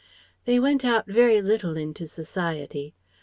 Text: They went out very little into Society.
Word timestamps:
They 0.45 0.59
went 0.59 0.83
out 0.83 1.05
very 1.05 1.43
little 1.43 1.77
into 1.77 2.07
Society. 2.07 2.95